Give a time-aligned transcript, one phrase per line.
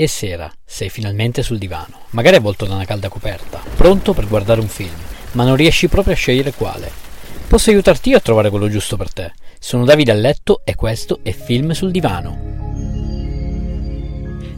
[0.00, 4.60] E sera, sei finalmente sul divano, magari avvolto da una calda coperta, pronto per guardare
[4.60, 4.94] un film,
[5.32, 6.88] ma non riesci proprio a scegliere quale.
[7.48, 9.32] Posso aiutarti io a trovare quello giusto per te.
[9.58, 12.38] Sono Davide a letto e questo è Film sul divano.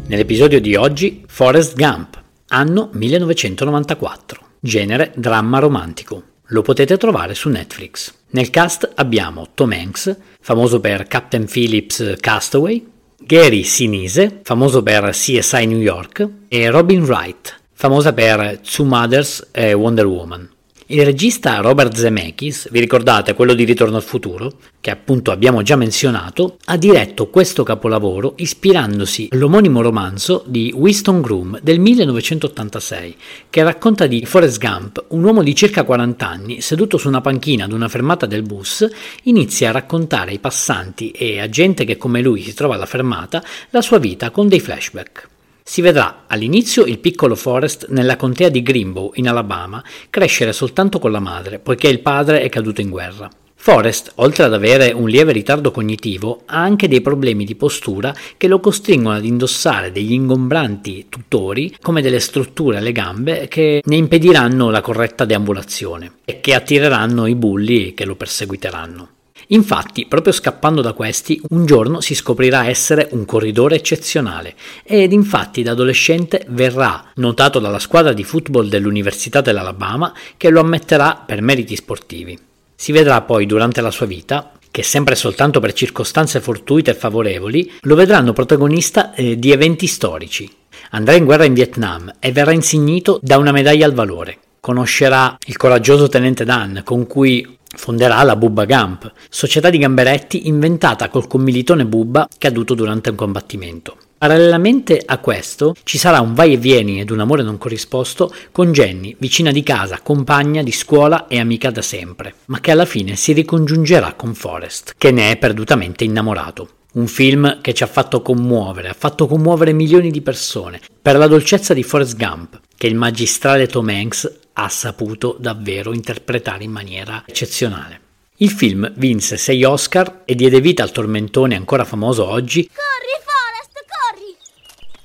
[0.08, 6.22] Nell'episodio di oggi, Forrest Gump, anno 1994, genere dramma romantico.
[6.48, 8.12] Lo potete trovare su Netflix.
[8.32, 15.66] Nel cast abbiamo Tom Hanks, famoso per Captain Phillips Castaway, Gary Sinise, famoso per CSI
[15.66, 20.50] New York, e Robin Wright, famosa per Two Mothers e Wonder Woman.
[20.92, 25.76] Il regista Robert Zemeckis, vi ricordate quello di Ritorno al futuro, che appunto abbiamo già
[25.76, 33.16] menzionato, ha diretto questo capolavoro ispirandosi all'omonimo romanzo di Winston Groom del 1986,
[33.50, 37.66] che racconta di Forrest Gump, un uomo di circa 40 anni, seduto su una panchina
[37.66, 38.84] ad una fermata del bus,
[39.22, 43.44] inizia a raccontare ai passanti e a gente che come lui si trova alla fermata
[43.70, 45.28] la sua vita con dei flashback.
[45.70, 51.12] Si vedrà all'inizio il piccolo Forrest nella contea di Greenbow, in Alabama, crescere soltanto con
[51.12, 53.30] la madre, poiché il padre è caduto in guerra.
[53.54, 58.48] Forrest, oltre ad avere un lieve ritardo cognitivo, ha anche dei problemi di postura che
[58.48, 64.70] lo costringono ad indossare degli ingombranti tutori come delle strutture alle gambe che ne impediranno
[64.70, 69.08] la corretta deambulazione e che attireranno i bulli che lo perseguiteranno.
[69.52, 75.62] Infatti, proprio scappando da questi, un giorno si scoprirà essere un corridore eccezionale ed infatti
[75.62, 81.74] da adolescente verrà notato dalla squadra di football dell'Università dell'Alabama che lo ammetterà per meriti
[81.74, 82.38] sportivi.
[82.74, 87.72] Si vedrà poi durante la sua vita che sempre soltanto per circostanze fortuite e favorevoli
[87.80, 90.48] lo vedranno protagonista eh, di eventi storici.
[90.90, 94.38] Andrà in guerra in Vietnam e verrà insignito da una medaglia al valore.
[94.60, 101.08] Conoscerà il coraggioso tenente Dan con cui fonderà la Bubba Gump, società di gamberetti inventata
[101.08, 103.96] col commilitone Bubba caduto durante un combattimento.
[104.20, 108.70] Parallelamente a questo ci sarà un vai e vieni ed un amore non corrisposto con
[108.70, 113.16] Jenny, vicina di casa, compagna di scuola e amica da sempre, ma che alla fine
[113.16, 116.68] si ricongiungerà con Forrest, che ne è perdutamente innamorato.
[116.92, 121.26] Un film che ci ha fatto commuovere, ha fatto commuovere milioni di persone, per la
[121.26, 127.24] dolcezza di Forrest Gump, che il magistrale Tom Hanks ha saputo davvero interpretare in maniera
[127.26, 128.00] eccezionale.
[128.36, 132.70] Il film vinse 6 Oscar e diede vita al tormentone ancora famoso oggi.
[132.72, 134.34] Corri, Forrest, corri!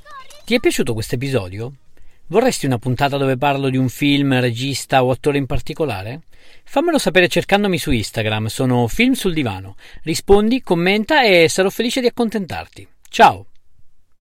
[0.04, 0.44] corri.
[0.46, 1.74] Ti è piaciuto questo episodio?
[2.28, 6.22] Vorresti una puntata dove parlo di un film, regista o attore in particolare?
[6.64, 9.76] Fammelo sapere cercandomi su Instagram, sono Film sul Divano.
[10.04, 12.88] Rispondi, commenta e sarò felice di accontentarti.
[13.10, 13.48] Ciao!